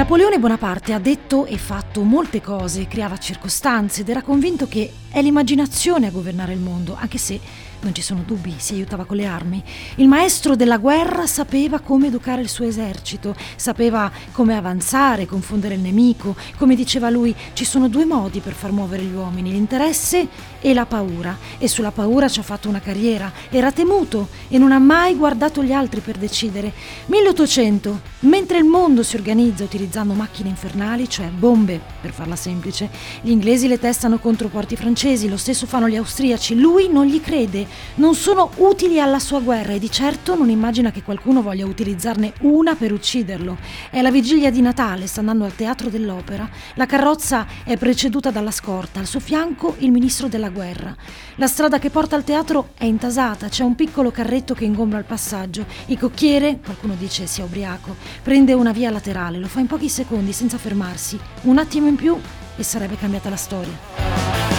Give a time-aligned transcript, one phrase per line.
[0.00, 5.20] Napoleone Bonaparte ha detto e fatto molte cose, creava circostanze ed era convinto che è
[5.20, 7.38] l'immaginazione a governare il mondo, anche se
[7.82, 9.62] non ci sono dubbi, si aiutava con le armi.
[9.96, 15.80] Il maestro della guerra sapeva come educare il suo esercito, sapeva come avanzare, confondere il
[15.80, 16.36] nemico.
[16.56, 20.28] Come diceva lui, ci sono due modi per far muovere gli uomini, l'interesse
[20.60, 21.36] e la paura.
[21.58, 23.32] E sulla paura ci ha fatto una carriera.
[23.48, 26.72] Era temuto e non ha mai guardato gli altri per decidere.
[27.06, 32.90] 1800, mentre il mondo si organizza utilizzando macchine infernali, cioè bombe, per farla semplice,
[33.22, 36.58] gli inglesi le testano contro porti francesi, lo stesso fanno gli austriaci.
[36.58, 40.90] Lui non gli crede non sono utili alla sua guerra e di certo non immagina
[40.90, 43.56] che qualcuno voglia utilizzarne una per ucciderlo.
[43.90, 46.48] È la vigilia di Natale, sta andando al teatro dell'opera.
[46.74, 50.94] La carrozza è preceduta dalla scorta, al suo fianco il ministro della guerra.
[51.36, 55.04] La strada che porta al teatro è intasata, c'è un piccolo carretto che ingombra il
[55.04, 55.64] passaggio.
[55.86, 60.32] Il cocchiere, qualcuno dice sia ubriaco, prende una via laterale, lo fa in pochi secondi
[60.32, 61.18] senza fermarsi.
[61.42, 62.18] Un attimo in più
[62.56, 64.49] e sarebbe cambiata la storia.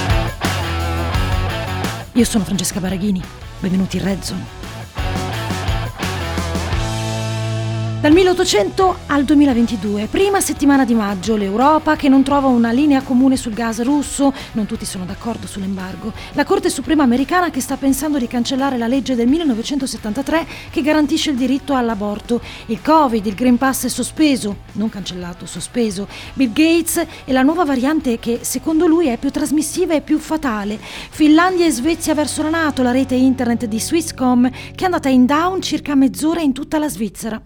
[2.15, 3.21] Io sono Francesca Baraghini,
[3.61, 4.80] benvenuti in Red Zone.
[8.01, 13.37] Dal 1800 al 2022, prima settimana di maggio, l'Europa che non trova una linea comune
[13.37, 18.17] sul gas russo, non tutti sono d'accordo sull'embargo, la Corte Suprema americana che sta pensando
[18.17, 23.59] di cancellare la legge del 1973 che garantisce il diritto all'aborto, il Covid, il Green
[23.59, 29.09] Pass è sospeso, non cancellato, sospeso, Bill Gates e la nuova variante che secondo lui
[29.09, 33.65] è più trasmissiva e più fatale, Finlandia e Svezia verso la Nato, la rete internet
[33.65, 37.39] di Swisscom che è andata in down circa mezz'ora in tutta la Svizzera.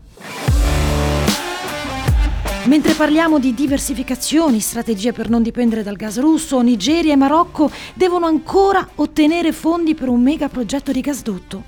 [2.65, 8.25] Mentre parliamo di diversificazioni, strategie per non dipendere dal gas russo, Nigeria e Marocco devono
[8.25, 11.63] ancora ottenere fondi per un mega progetto di gasdotto.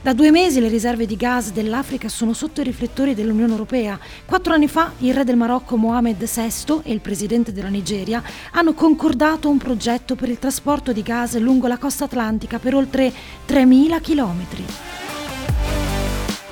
[0.00, 3.98] Da due mesi le riserve di gas dell'Africa sono sotto i riflettori dell'Unione Europea.
[4.24, 8.72] Quattro anni fa il re del Marocco Mohamed VI e il presidente della Nigeria hanno
[8.72, 13.12] concordato un progetto per il trasporto di gas lungo la costa atlantica per oltre
[13.48, 14.64] 3.000 chilometri.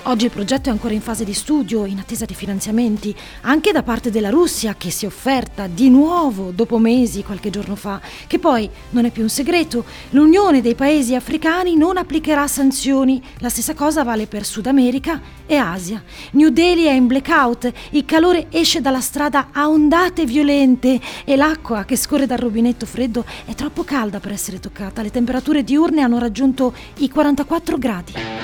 [0.06, 3.82] Oggi il progetto è ancora in fase di studio, in attesa di finanziamenti, anche da
[3.82, 8.38] parte della Russia che si è offerta di nuovo dopo mesi, qualche giorno fa, che
[8.38, 13.72] poi non è più un segreto, l'Unione dei Paesi africani non applicherà sanzioni, la stessa
[13.72, 16.02] cosa vale per Sud America e Asia.
[16.32, 21.84] New Delhi è in blackout, il calore esce dalla strada a ondate violente e l'acqua
[21.86, 26.18] che scorre dal rubinetto freddo è troppo calda per essere toccata, le temperature diurne hanno
[26.18, 28.43] raggiunto i 44 gradi.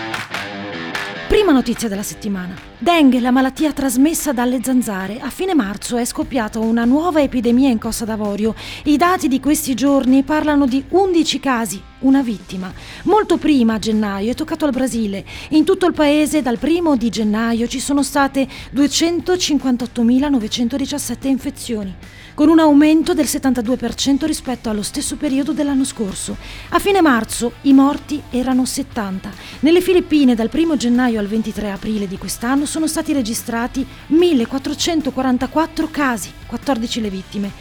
[1.40, 2.54] Prima notizia della settimana.
[2.76, 5.20] Dengue, la malattia trasmessa dalle zanzare.
[5.20, 8.54] A fine marzo è scoppiata una nuova epidemia in Costa d'Avorio.
[8.84, 12.72] I dati di questi giorni parlano di 11 casi, una vittima.
[13.04, 15.24] Molto prima, a gennaio, è toccato al Brasile.
[15.50, 21.94] In tutto il paese, dal primo di gennaio, ci sono state 258.917 infezioni
[22.40, 26.38] con un aumento del 72% rispetto allo stesso periodo dell'anno scorso.
[26.70, 29.30] A fine marzo i morti erano 70.
[29.60, 36.32] Nelle Filippine dal 1 gennaio al 23 aprile di quest'anno sono stati registrati 1444 casi,
[36.46, 37.52] 14 le vittime.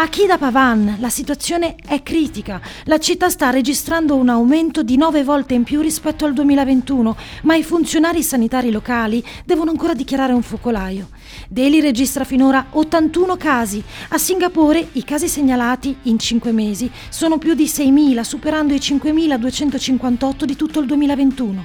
[0.00, 2.60] A Kida Pavan la situazione è critica.
[2.84, 7.56] La città sta registrando un aumento di nove volte in più rispetto al 2021, ma
[7.56, 11.08] i funzionari sanitari locali devono ancora dichiarare un focolaio.
[11.48, 13.82] Delhi registra finora 81 casi.
[14.10, 20.44] A Singapore i casi segnalati in 5 mesi sono più di 6.000, superando i 5.258
[20.44, 21.64] di tutto il 2021.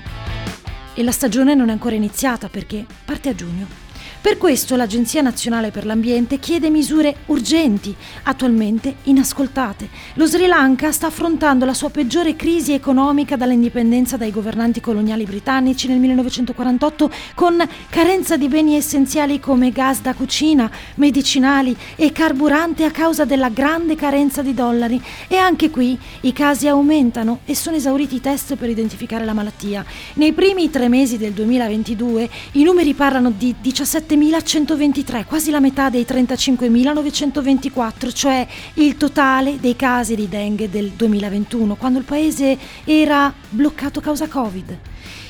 [0.95, 3.82] E la stagione non è ancora iniziata perché parte a giugno.
[4.23, 9.89] Per questo l'Agenzia Nazionale per l'Ambiente chiede misure urgenti, attualmente inascoltate.
[10.13, 15.89] Lo Sri Lanka sta affrontando la sua peggiore crisi economica dall'indipendenza dai governanti coloniali britannici
[15.89, 22.91] nel 1948 con carenza di beni essenziali come gas da cucina, medicinali e carburante a
[22.91, 25.03] causa della grande carenza di dollari.
[25.27, 29.83] E anche qui i casi aumentano e sono esauriti i test per identificare la malattia.
[30.13, 35.89] Nei primi tre mesi del 2022 i numeri parlano di 17 7.123, quasi la metà
[35.89, 38.45] dei 35.924, cioè
[38.75, 44.77] il totale dei casi di dengue del 2021, quando il paese era bloccato causa Covid.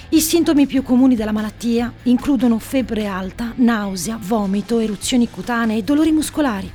[0.09, 6.11] I sintomi più comuni della malattia includono febbre alta, nausea, vomito, eruzioni cutanee e dolori
[6.11, 6.69] muscolari.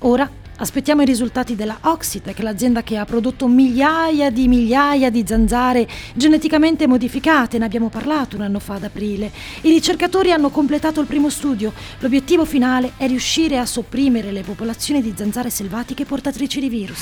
[0.00, 0.28] Ora
[0.62, 6.86] Aspettiamo i risultati della Oxitec, l'azienda che ha prodotto migliaia di migliaia di zanzare geneticamente
[6.86, 9.32] modificate, ne abbiamo parlato un anno fa ad aprile.
[9.62, 11.72] I ricercatori hanno completato il primo studio.
[11.98, 17.00] L'obiettivo finale è riuscire a sopprimere le popolazioni di zanzare selvatiche portatrici di virus.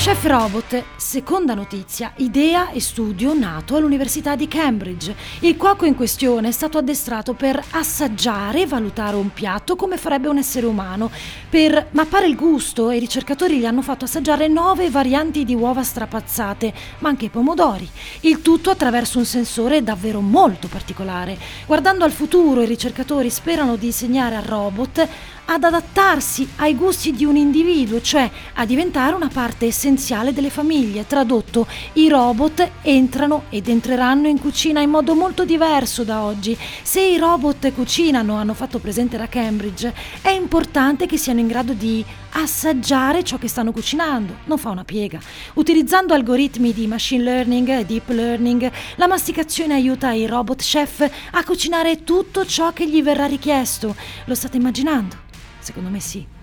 [0.00, 5.14] Chef Robot, seconda notizia, idea e studio nato all'Università di Cambridge.
[5.40, 10.28] Il cuoco in questione è stato addestrato per assaggiare e valutare un piatto come farebbe
[10.28, 11.10] un essere umano.
[11.50, 16.72] Per mappare il gusto, i ricercatori gli hanno fatto assaggiare nove varianti di uova strapazzate,
[17.00, 17.86] ma anche pomodori.
[18.20, 21.36] Il tutto attraverso un sensore davvero molto particolare.
[21.66, 25.08] Guardando al futuro, i ricercatori sperano di insegnare al robot
[25.52, 29.88] ad adattarsi ai gusti di un individuo, cioè a diventare una parte essenziale
[30.32, 31.06] delle famiglie.
[31.06, 36.56] Tradotto, i robot entrano ed entreranno in cucina in modo molto diverso da oggi.
[36.82, 39.92] Se i robot cucinano, hanno fatto presente da Cambridge,
[40.22, 44.84] è importante che siano in grado di assaggiare ciò che stanno cucinando, non fa una
[44.84, 45.18] piega.
[45.54, 51.44] Utilizzando algoritmi di machine learning e deep learning, la masticazione aiuta i robot chef a
[51.44, 53.94] cucinare tutto ciò che gli verrà richiesto.
[54.26, 55.16] Lo state immaginando?
[55.58, 56.38] Secondo me sì.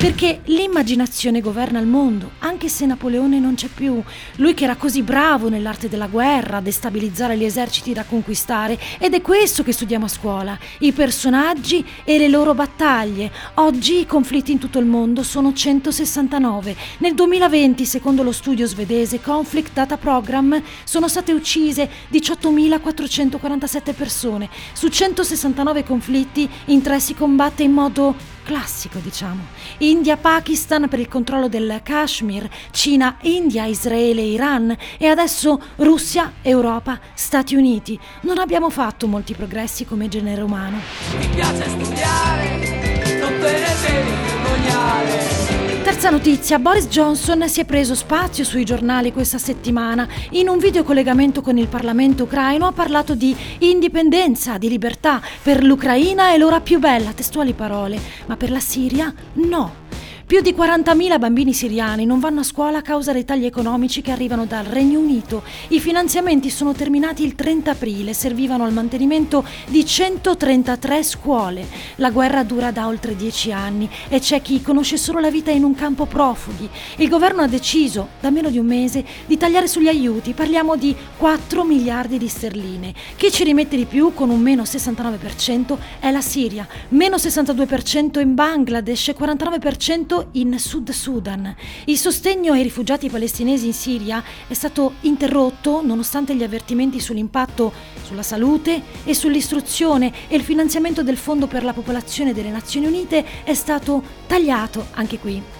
[0.00, 4.02] Perché l'immaginazione governa il mondo, anche se Napoleone non c'è più.
[4.36, 8.78] Lui che era così bravo nell'arte della guerra, a destabilizzare gli eserciti da conquistare.
[8.98, 13.30] Ed è questo che studiamo a scuola, i personaggi e le loro battaglie.
[13.56, 16.74] Oggi i conflitti in tutto il mondo sono 169.
[17.00, 24.48] Nel 2020, secondo lo studio svedese Conflict Data Program, sono state uccise 18.447 persone.
[24.72, 29.44] Su 169 conflitti, in tre si combatte in modo classico, diciamo.
[29.78, 37.54] India-Pakistan per il controllo del Kashmir, Cina, India, Israele, Iran e adesso Russia, Europa, Stati
[37.54, 37.96] Uniti.
[38.22, 40.80] Non abbiamo fatto molti progressi come genere umano.
[41.16, 45.49] Mi piace studiare, non te ne devi vergognare.
[45.82, 50.06] Terza notizia, Boris Johnson si è preso spazio sui giornali questa settimana.
[50.32, 55.22] In un video collegamento con il Parlamento ucraino ha parlato di indipendenza, di libertà.
[55.42, 59.88] Per l'Ucraina è l'ora più bella, testuali parole, ma per la Siria no.
[60.30, 64.12] Più di 40.000 bambini siriani non vanno a scuola a causa dei tagli economici che
[64.12, 65.42] arrivano dal Regno Unito.
[65.70, 71.66] I finanziamenti sono terminati il 30 aprile, servivano al mantenimento di 133 scuole.
[71.96, 75.64] La guerra dura da oltre 10 anni e c'è chi conosce solo la vita in
[75.64, 76.70] un campo profughi.
[76.98, 80.32] Il governo ha deciso, da meno di un mese, di tagliare sugli aiuti.
[80.32, 82.94] Parliamo di 4 miliardi di sterline.
[83.16, 88.34] Chi ci rimette di più, con un meno 69%, è la Siria, meno 62% in
[88.34, 91.54] Bangladesh e 49% in Sud Sudan.
[91.84, 97.72] Il sostegno ai rifugiati palestinesi in Siria è stato interrotto nonostante gli avvertimenti sull'impatto
[98.02, 103.44] sulla salute e sull'istruzione e il finanziamento del Fondo per la popolazione delle Nazioni Unite
[103.44, 105.59] è stato tagliato anche qui.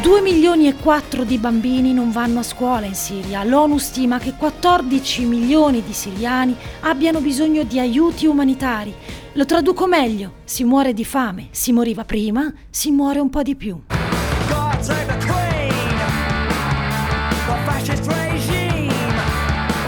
[0.00, 3.42] 2 milioni e 4 di bambini non vanno a scuola in Siria.
[3.42, 8.94] L'ONU stima che 14 milioni di siriani abbiano bisogno di aiuti umanitari.
[9.32, 13.56] Lo traduco meglio, si muore di fame, si moriva prima, si muore un po' di
[13.56, 13.97] più.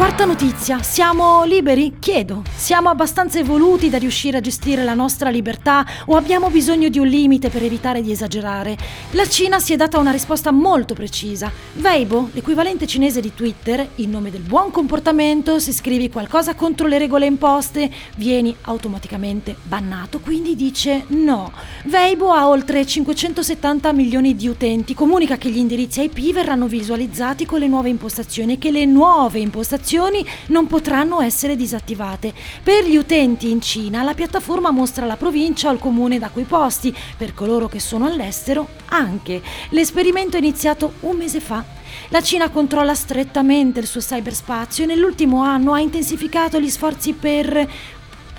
[0.00, 1.96] Quarta notizia, siamo liberi?
[1.98, 6.98] Chiedo, siamo abbastanza evoluti da riuscire a gestire la nostra libertà o abbiamo bisogno di
[6.98, 8.78] un limite per evitare di esagerare?
[9.10, 11.52] La Cina si è data una risposta molto precisa.
[11.74, 16.96] Weibo, l'equivalente cinese di Twitter, in nome del buon comportamento, se scrivi qualcosa contro le
[16.96, 21.52] regole imposte, vieni automaticamente bannato, quindi dice no.
[21.84, 27.58] Weibo ha oltre 570 milioni di utenti, comunica che gli indirizzi IP verranno visualizzati con
[27.58, 32.32] le nuove impostazioni e che le nuove impostazioni funzioni non potranno essere disattivate.
[32.62, 36.44] Per gli utenti in Cina la piattaforma mostra la provincia o il comune da cui
[36.44, 39.42] posti, per coloro che sono all'estero anche.
[39.70, 41.78] L'esperimento è iniziato un mese fa
[42.08, 47.68] la Cina controlla strettamente il suo cyberspazio e nell'ultimo anno ha intensificato gli sforzi per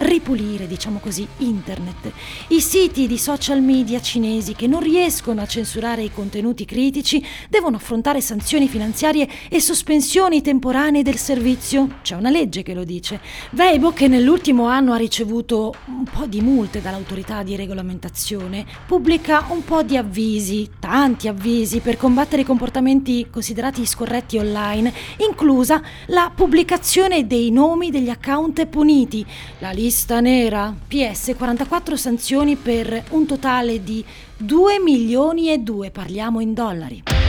[0.01, 2.11] ripulire, diciamo così, internet.
[2.47, 7.77] I siti di social media cinesi che non riescono a censurare i contenuti critici devono
[7.77, 11.99] affrontare sanzioni finanziarie e sospensioni temporanee del servizio.
[12.01, 13.19] C'è una legge che lo dice.
[13.51, 19.63] Weibo, che nell'ultimo anno ha ricevuto un po' di multe dall'autorità di regolamentazione, pubblica un
[19.63, 24.91] po' di avvisi, tanti avvisi per combattere i comportamenti considerati scorretti online,
[25.25, 29.25] inclusa la pubblicazione dei nomi degli account puniti,
[29.59, 30.75] la lista nera.
[30.89, 34.03] PS 44 sanzioni per un totale di
[34.35, 37.20] 2 milioni e 2, parliamo in dollari.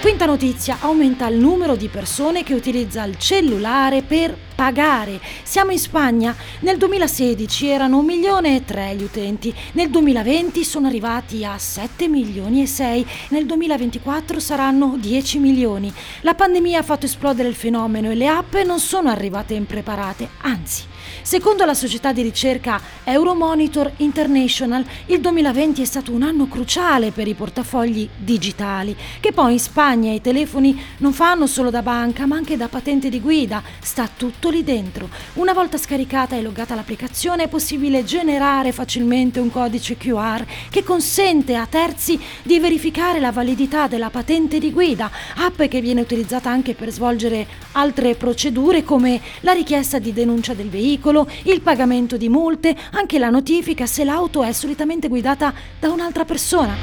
[0.00, 5.20] Quinta notizia, aumenta il numero di persone che utilizza il cellulare per pagare.
[5.42, 10.86] Siamo in Spagna, nel 2016 erano 1 milione e 3 gli utenti, nel 2020 sono
[10.86, 15.92] arrivati a 7 milioni e 6, nel 2024 saranno 10 milioni.
[16.20, 20.84] La pandemia ha fatto esplodere il fenomeno e le app non sono arrivate impreparate, anzi
[21.22, 27.28] Secondo la società di ricerca Euromonitor International, il 2020 è stato un anno cruciale per
[27.28, 32.36] i portafogli digitali, che poi in Spagna i telefoni non fanno solo da banca, ma
[32.36, 35.08] anche da patente di guida, sta tutto lì dentro.
[35.34, 41.56] Una volta scaricata e loggata l'applicazione è possibile generare facilmente un codice QR che consente
[41.56, 46.74] a terzi di verificare la validità della patente di guida, app che viene utilizzata anche
[46.74, 51.07] per svolgere altre procedure come la richiesta di denuncia del veicolo,
[51.44, 56.76] il pagamento di multe, anche la notifica se l'auto è solitamente guidata da un'altra persona.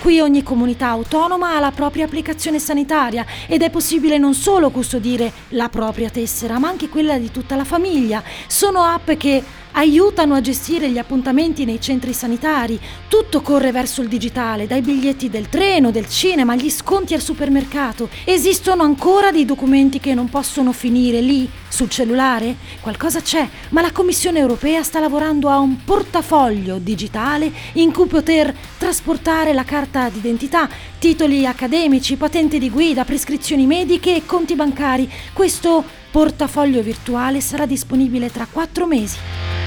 [0.00, 5.32] Qui ogni comunità autonoma ha la propria applicazione sanitaria ed è possibile non solo custodire
[5.50, 8.22] la propria tessera, ma anche quella di tutta la famiglia.
[8.46, 9.42] Sono app che
[9.78, 12.78] aiutano a gestire gli appuntamenti nei centri sanitari.
[13.06, 18.08] Tutto corre verso il digitale, dai biglietti del treno, del cinema, agli sconti al supermercato.
[18.24, 22.56] Esistono ancora dei documenti che non possono finire lì, sul cellulare?
[22.80, 28.52] Qualcosa c'è, ma la Commissione europea sta lavorando a un portafoglio digitale in cui poter
[28.78, 30.68] trasportare la carta d'identità,
[30.98, 35.08] titoli accademici, patente di guida, prescrizioni mediche e conti bancari.
[35.32, 39.57] Questo portafoglio virtuale sarà disponibile tra quattro mesi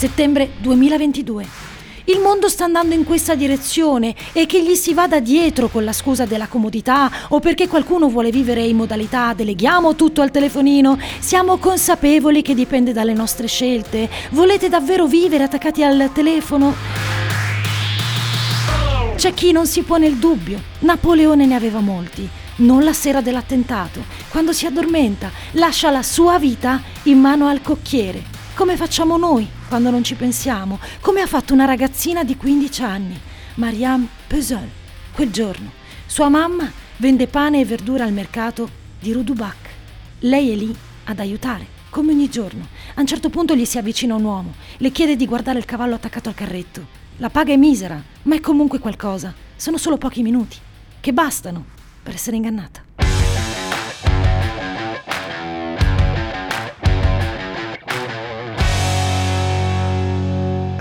[0.00, 1.46] settembre 2022.
[2.04, 5.92] Il mondo sta andando in questa direzione e che gli si vada dietro con la
[5.92, 11.58] scusa della comodità o perché qualcuno vuole vivere in modalità deleghiamo tutto al telefonino, siamo
[11.58, 14.08] consapevoli che dipende dalle nostre scelte.
[14.30, 16.74] Volete davvero vivere attaccati al telefono?
[19.16, 20.62] C'è chi non si pone il dubbio.
[20.78, 22.26] Napoleone ne aveva molti.
[22.56, 28.22] Non la sera dell'attentato, quando si addormenta, lascia la sua vita in mano al cocchiere,
[28.54, 33.16] come facciamo noi quando non ci pensiamo, come ha fatto una ragazzina di 15 anni,
[33.54, 34.68] Mariam Pesol,
[35.12, 35.70] quel giorno.
[36.06, 39.68] Sua mamma vende pane e verdura al mercato di Rudubac.
[40.18, 40.74] Lei è lì
[41.04, 42.66] ad aiutare, come ogni giorno.
[42.94, 45.94] A un certo punto gli si avvicina un uomo, le chiede di guardare il cavallo
[45.94, 46.84] attaccato al carretto.
[47.18, 49.32] La paga è misera, ma è comunque qualcosa.
[49.54, 50.56] Sono solo pochi minuti,
[50.98, 51.64] che bastano
[52.02, 52.79] per essere ingannata.